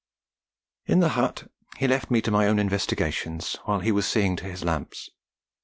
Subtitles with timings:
[0.87, 1.47] In the hut
[1.77, 5.11] he left me to my own investigations while he was seeing to his lamps.